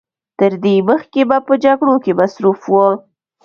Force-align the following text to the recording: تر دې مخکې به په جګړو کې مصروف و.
تر 0.39 0.51
دې 0.63 0.75
مخکې 0.89 1.21
به 1.29 1.37
په 1.47 1.53
جګړو 1.63 1.95
کې 2.03 2.11
مصروف 2.19 2.61
و. 2.67 2.73